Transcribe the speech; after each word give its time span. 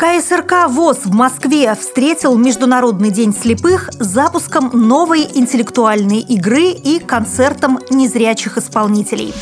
КСРК 0.00 0.70
ВОЗ 0.70 1.00
в 1.04 1.12
Москве 1.12 1.74
встретил 1.78 2.34
Международный 2.38 3.10
день 3.10 3.34
слепых 3.34 3.90
с 3.98 4.06
запуском 4.06 4.70
новой 4.72 5.28
интеллектуальной 5.34 6.20
игры 6.20 6.70
и 6.70 7.00
концертом 7.00 7.78
незрячих 7.90 8.56
исполнителей. 8.56 9.34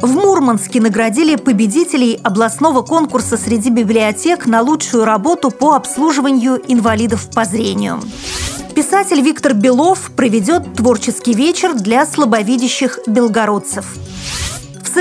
В 0.00 0.14
Мурманске 0.14 0.80
наградили 0.80 1.34
победителей 1.34 2.20
областного 2.22 2.82
конкурса 2.82 3.36
среди 3.36 3.68
библиотек 3.70 4.46
на 4.46 4.62
лучшую 4.62 5.04
работу 5.04 5.50
по 5.50 5.74
обслуживанию 5.74 6.62
инвалидов 6.68 7.28
по 7.34 7.44
зрению. 7.44 8.00
Писатель 8.76 9.20
Виктор 9.20 9.54
Белов 9.54 10.12
проведет 10.14 10.72
творческий 10.74 11.34
вечер 11.34 11.74
для 11.74 12.06
слабовидящих 12.06 13.00
белгородцев. 13.08 13.86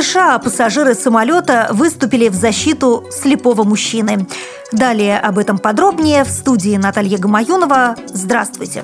США 0.01 0.39
пассажиры 0.39 0.93
самолета 0.93 1.69
выступили 1.71 2.27
в 2.27 2.33
защиту 2.33 3.05
слепого 3.11 3.63
мужчины. 3.63 4.27
Далее 4.73 5.17
об 5.17 5.37
этом 5.37 5.57
подробнее 5.57 6.25
в 6.25 6.27
студии 6.27 6.75
Наталья 6.75 7.17
Гамаюнова. 7.17 7.95
Здравствуйте! 8.07 8.83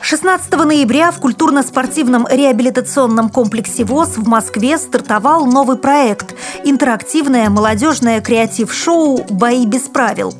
16 0.00 0.50
ноября 0.52 1.10
в 1.10 1.20
культурно-спортивном 1.20 2.26
реабилитационном 2.30 3.28
комплексе 3.28 3.84
ВОЗ 3.84 4.16
в 4.16 4.26
Москве 4.26 4.78
стартовал 4.78 5.44
новый 5.44 5.76
проект– 5.76 6.34
интерактивное 6.64 7.50
молодежное 7.50 8.22
креатив-шоу 8.22 9.26
«Бои 9.28 9.66
без 9.66 9.82
правил» 9.82 10.32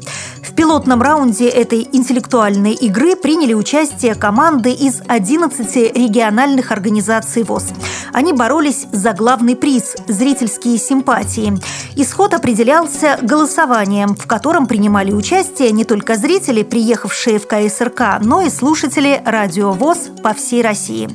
пилотном 0.59 1.01
раунде 1.01 1.49
этой 1.49 1.89
интеллектуальной 1.93 2.73
игры 2.73 3.15
приняли 3.15 3.55
участие 3.55 4.17
команды 4.17 4.73
из 4.73 5.01
11 5.07 5.97
региональных 5.97 6.73
организаций 6.73 7.45
ВОЗ. 7.45 7.67
Они 8.13 8.33
боролись 8.33 8.89
за 8.91 9.13
главный 9.13 9.55
приз– 9.55 9.95
зрительские 10.09 10.79
симпатии. 10.79 11.57
Исход 11.95 12.35
определялся 12.35 13.21
голосованием, 13.23 14.17
в 14.17 14.27
котором 14.27 14.67
принимали 14.67 15.13
участие 15.13 15.71
не 15.71 15.85
только 15.85 16.17
зрители, 16.17 16.65
приехавшие 16.65 17.39
в 17.39 17.47
КСРК, 17.47 18.19
но 18.21 18.43
и 18.43 18.51
слушатели 18.51 19.23
радио 19.25 19.71
ВОЗ 19.71 20.11
по 20.25 20.35
всей 20.35 20.63
России. 20.63 21.09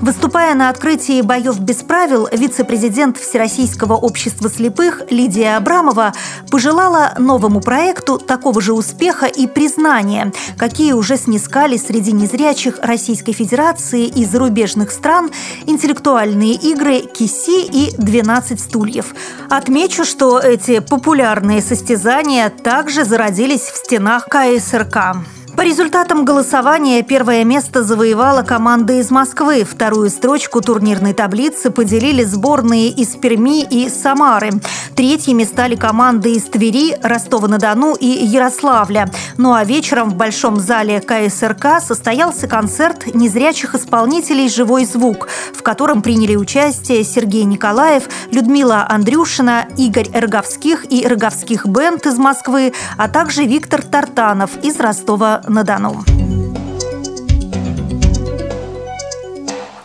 Выступая 0.00 0.54
на 0.54 0.70
открытии 0.70 1.22
боев 1.22 1.58
без 1.58 1.76
правил, 1.76 2.28
вице-президент 2.30 3.18
Всероссийского 3.18 3.94
общества 3.94 4.48
слепых 4.48 5.02
Лидия 5.10 5.56
Абрамова 5.56 6.12
пожелала 6.50 7.14
новому 7.18 7.60
проекту 7.60 8.18
такого 8.18 8.60
же 8.60 8.74
успеха 8.74 9.26
и 9.26 9.48
признания, 9.48 10.32
какие 10.56 10.92
уже 10.92 11.16
снискали 11.16 11.76
среди 11.76 12.12
незрячих 12.12 12.78
Российской 12.80 13.32
Федерации 13.32 14.06
и 14.06 14.24
зарубежных 14.24 14.92
стран 14.92 15.30
интеллектуальные 15.66 16.54
игры 16.54 17.00
«Киси» 17.00 17.66
и 17.66 17.90
«12 17.96 18.58
стульев». 18.58 19.14
Отмечу, 19.50 20.04
что 20.04 20.38
эти 20.38 20.78
популярные 20.78 21.60
состязания 21.60 22.50
также 22.50 23.04
зародились 23.04 23.62
в 23.62 23.76
стенах 23.76 24.28
КСРК. 24.28 25.16
По 25.58 25.62
результатам 25.62 26.24
голосования 26.24 27.02
первое 27.02 27.42
место 27.42 27.82
завоевала 27.82 28.42
команда 28.42 29.00
из 29.00 29.10
Москвы. 29.10 29.64
Вторую 29.68 30.08
строчку 30.08 30.60
турнирной 30.60 31.14
таблицы 31.14 31.70
поделили 31.70 32.22
сборные 32.22 32.90
из 32.90 33.16
Перми 33.16 33.64
и 33.64 33.88
Самары. 33.88 34.52
Третьими 34.94 35.42
стали 35.42 35.74
команды 35.74 36.34
из 36.34 36.44
Твери, 36.44 36.96
Ростова-на-Дону 37.02 37.96
и 37.96 38.06
Ярославля. 38.06 39.10
Ну 39.36 39.52
а 39.52 39.64
вечером 39.64 40.10
в 40.10 40.14
Большом 40.14 40.60
зале 40.60 41.00
КСРК 41.00 41.82
состоялся 41.84 42.46
концерт 42.46 43.12
незрячих 43.12 43.74
исполнителей 43.74 44.48
«Живой 44.48 44.84
звук», 44.84 45.26
в 45.52 45.64
котором 45.64 46.02
приняли 46.02 46.36
участие 46.36 47.02
Сергей 47.02 47.42
Николаев, 47.42 48.04
Людмила 48.30 48.86
Андрюшина, 48.88 49.66
Игорь 49.76 50.08
Роговских 50.14 50.86
и 50.92 51.04
Роговских 51.04 51.66
бенд 51.66 52.06
из 52.06 52.16
Москвы, 52.16 52.72
а 52.96 53.08
также 53.08 53.44
Виктор 53.44 53.82
Тартанов 53.82 54.50
из 54.62 54.78
Ростова 54.78 55.42
на 55.48 55.64
Дону. 55.64 56.17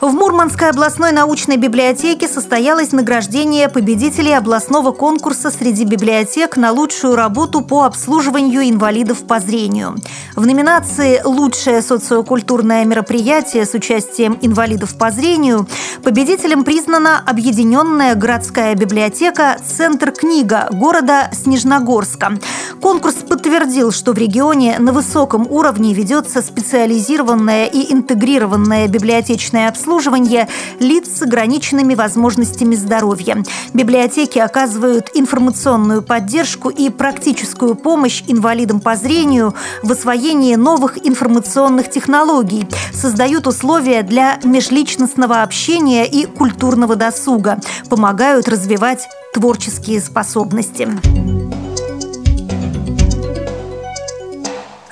В 0.03 0.11
Мурманской 0.11 0.69
областной 0.69 1.13
научной 1.13 1.55
библиотеке 1.55 2.27
состоялось 2.27 2.91
награждение 2.91 3.69
победителей 3.69 4.33
областного 4.33 4.91
конкурса 4.91 5.49
среди 5.49 5.85
библиотек 5.85 6.57
на 6.57 6.73
лучшую 6.73 7.15
работу 7.15 7.61
по 7.61 7.85
обслуживанию 7.85 8.69
инвалидов 8.69 9.25
по 9.25 9.39
зрению. 9.39 9.95
В 10.35 10.45
номинации 10.45 11.21
«Лучшее 11.23 11.81
социокультурное 11.81 12.83
мероприятие 12.83 13.65
с 13.65 13.73
участием 13.75 14.37
инвалидов 14.41 14.97
по 14.97 15.09
зрению» 15.09 15.69
победителем 16.03 16.65
признана 16.65 17.23
Объединенная 17.25 18.15
городская 18.15 18.75
библиотека 18.75 19.55
«Центр 19.65 20.11
книга» 20.11 20.67
города 20.69 21.29
Снежногорска. 21.31 22.39
Конкурс 22.81 23.15
подтвердил, 23.15 23.93
что 23.93 24.11
в 24.11 24.17
регионе 24.17 24.79
на 24.79 24.91
высоком 24.91 25.47
уровне 25.49 25.93
ведется 25.93 26.41
специализированное 26.41 27.67
и 27.67 27.93
интегрированное 27.93 28.89
библиотечное 28.89 29.69
обслуживание 29.69 29.92
обслуживания 29.93 30.47
лиц 30.79 31.19
с 31.19 31.21
ограниченными 31.21 31.93
возможностями 31.93 32.73
здоровья. 32.73 33.43
Библиотеки 33.75 34.39
оказывают 34.39 35.11
информационную 35.13 36.01
поддержку 36.01 36.69
и 36.69 36.89
практическую 36.89 37.75
помощь 37.75 38.23
инвалидам 38.27 38.79
по 38.79 38.95
зрению 38.95 39.53
в 39.83 39.91
освоении 39.91 40.55
новых 40.55 40.97
информационных 41.05 41.91
технологий, 41.91 42.67
создают 42.91 43.45
условия 43.45 44.01
для 44.01 44.39
межличностного 44.43 45.43
общения 45.43 46.07
и 46.07 46.25
культурного 46.25 46.95
досуга, 46.95 47.59
помогают 47.87 48.47
развивать 48.47 49.07
творческие 49.35 50.01
способности. 50.01 51.42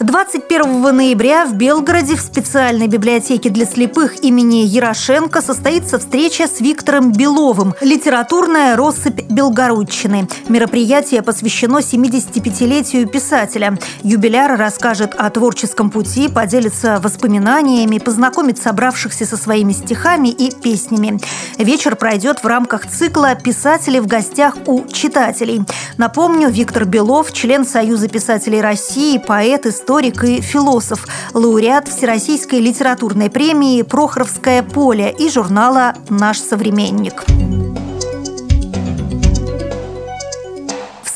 21 0.04 0.96
ноября 0.96 1.46
в 1.46 1.54
Белгороде 1.54 2.16
в 2.16 2.22
специальной 2.22 2.88
библиотеке 2.88 3.52
для 3.52 3.68
слепых 3.68 4.24
имени 4.24 4.66
Ярошенко 4.66 5.42
состоится 5.42 6.00
встреча 6.00 6.48
с 6.48 6.60
Виктором 6.60 7.12
Беловым 7.12 7.76
«Литературная 7.82 8.76
россыпь 8.76 9.22
Белгородчины». 9.30 10.28
Мероприятие 10.50 11.22
посвящено 11.22 11.80
75-летию 11.80 13.08
писателя. 13.08 13.78
Юбиляр 14.02 14.58
расскажет 14.58 15.14
о 15.16 15.30
творческом 15.30 15.92
пути, 15.92 16.30
поделится 16.30 17.00
воспоминаниями, 17.00 18.00
познакомит 18.00 18.58
собравшихся 18.58 19.28
со 19.28 19.38
своими 19.38 19.72
стихами 19.72 20.30
и 20.30 20.52
песнями. 20.52 21.20
Вечер 21.60 21.96
пройдет 21.96 22.44
в 22.44 22.48
рамках 22.48 22.88
цикла 22.88 23.36
«Писатели 23.36 24.00
в 24.00 24.08
гостях 24.08 24.56
у 24.66 24.84
читателей». 24.88 25.62
Напомню, 25.98 26.50
Виктор 26.50 26.86
Белов– 26.86 27.32
член 27.34 27.68
Союза 27.68 28.08
писателей 28.08 28.62
России, 28.62 29.20
поэт, 29.20 29.68
историк 29.68 29.91
историк 29.92 30.24
и 30.24 30.40
философ, 30.40 31.06
лауреат 31.34 31.90
Всероссийской 31.90 32.60
литературной 32.60 33.30
премии 33.30 33.82
«Прохоровское 33.82 34.64
поле» 34.64 35.14
и 35.20 35.30
журнала 35.30 35.96
«Наш 36.08 36.40
современник». 36.40 37.26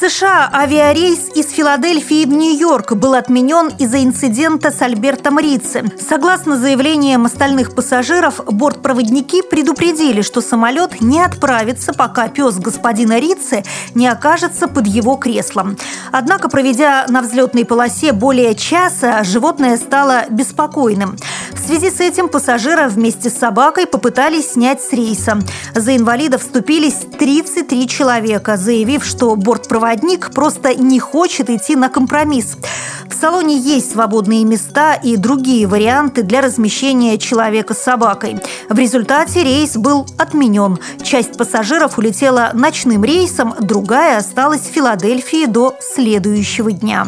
США 0.09 0.51
авиарейс 0.53 1.29
из 1.33 1.49
Филадельфии 1.49 2.25
в 2.25 2.29
Нью-Йорк 2.29 2.93
был 2.93 3.16
отменен 3.16 3.69
из-за 3.79 4.03
инцидента 4.03 4.69
с 4.69 4.79
Альбертом 4.83 5.39
Рицци. 5.39 5.83
Согласно 5.99 6.57
заявлениям 6.57 7.25
остальных 7.25 7.73
пассажиров, 7.73 8.39
бортпроводники 8.45 9.41
предупредили, 9.41 10.21
что 10.21 10.41
самолет 10.41 11.01
не 11.01 11.19
отправится, 11.21 11.91
пока 11.91 12.27
пес 12.27 12.57
господина 12.57 13.19
Рицци 13.19 13.63
не 13.95 14.07
окажется 14.07 14.67
под 14.67 14.85
его 14.85 15.15
креслом. 15.15 15.75
Однако, 16.11 16.49
проведя 16.49 17.05
на 17.07 17.21
взлетной 17.21 17.65
полосе 17.65 18.11
более 18.11 18.53
часа, 18.53 19.23
животное 19.23 19.75
стало 19.75 20.25
беспокойным. 20.29 21.17
В 21.65 21.67
связи 21.67 21.89
с 21.89 21.99
этим 21.99 22.29
пассажира 22.29 22.87
вместе 22.87 23.31
с 23.31 23.39
собакой 23.39 23.87
попытались 23.87 24.51
снять 24.51 24.83
с 24.83 24.93
рейса. 24.93 25.39
За 25.73 25.95
инвалидов 25.95 26.43
вступились 26.43 27.07
33 27.17 27.88
человека, 27.88 28.56
заявив, 28.56 29.03
что 29.03 29.35
бортпроводник 29.35 30.06
проводник 30.06 30.31
просто 30.31 30.75
не 30.75 31.00
хочет 31.00 31.50
идти 31.50 31.75
на 31.75 31.89
компромисс. 31.89 32.57
В 33.09 33.15
салоне 33.15 33.57
есть 33.57 33.94
свободные 33.94 34.45
места 34.45 34.94
и 34.94 35.17
другие 35.17 35.65
варианты 35.65 36.21
для 36.21 36.41
размещения 36.41 37.17
человека 37.17 37.73
с 37.73 37.81
собакой. 37.81 38.39
В 38.69 38.77
результате 38.77 39.44
рейс 39.44 39.75
был 39.75 40.06
отменен. 40.19 40.77
Часть 41.01 41.35
пассажиров 41.35 41.97
улетела 41.97 42.51
ночным 42.53 43.03
рейсом, 43.03 43.56
другая 43.59 44.19
осталась 44.19 44.61
в 44.61 44.71
Филадельфии 44.71 45.47
до 45.47 45.75
следующего 45.81 46.71
дня. 46.71 47.07